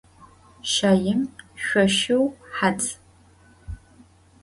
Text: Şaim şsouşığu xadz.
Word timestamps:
Şaim 0.71 1.21
şsouşığu 1.63 2.25
xadz. 2.55 2.85